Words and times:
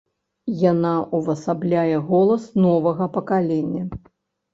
Яна 0.71 0.93
увасабляе 1.17 1.97
голас 2.07 2.47
новага 2.65 3.05
пакалення. 3.19 3.83